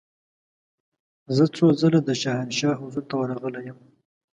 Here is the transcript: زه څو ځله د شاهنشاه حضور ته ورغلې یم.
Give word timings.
زه 1.35 1.43
څو 1.55 1.65
ځله 1.79 1.99
د 2.05 2.09
شاهنشاه 2.21 2.79
حضور 2.81 3.03
ته 3.09 3.13
ورغلې 3.21 3.61
یم. 3.67 3.79